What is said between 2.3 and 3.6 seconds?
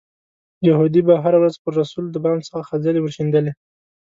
څخه خځلې ورشیندلې.